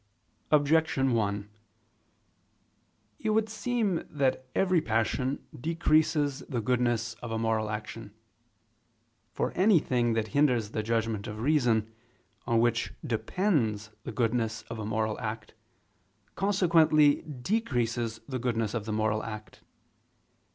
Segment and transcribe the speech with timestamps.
[0.49, 1.47] Objection 1:
[3.19, 8.11] It would seem that every passion decreases the goodness of a moral action.
[9.31, 11.93] For anything that hinders the judgment of reason,
[12.47, 15.53] on which depends the goodness of a moral act,
[16.33, 19.61] consequently decreases the goodness of the moral act.